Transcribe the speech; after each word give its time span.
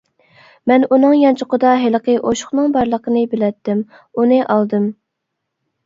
مەن 0.71 0.85
ئۇنىڭ 0.95 1.13
يانچۇقىدا 1.17 1.75
ھېلىقى 1.85 2.17
ئوشۇقنىڭ 2.31 2.75
بارلىقىنى 2.79 3.25
بىلەتتىم، 3.37 3.87
ئۇنى 3.97 4.45
ئالدىم. 4.51 4.93